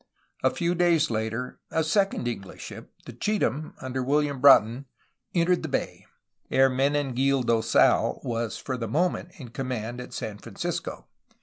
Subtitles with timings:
[0.41, 4.85] A few days later, a second Enghsh ship, the Chatham, under William Brought on,
[5.35, 6.07] entered the bay.
[6.49, 11.05] Hermenegildo Sal was for the moment in command at San Francisco.